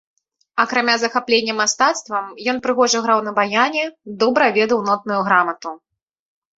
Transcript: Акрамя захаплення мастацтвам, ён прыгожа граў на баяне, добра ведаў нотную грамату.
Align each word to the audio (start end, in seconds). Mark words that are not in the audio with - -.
Акрамя 0.63 0.95
захаплення 1.03 1.55
мастацтвам, 1.59 2.25
ён 2.55 2.63
прыгожа 2.65 3.05
граў 3.05 3.19
на 3.31 3.37
баяне, 3.39 3.83
добра 4.27 4.53
ведаў 4.61 4.79
нотную 4.93 5.21
грамату. 5.33 5.69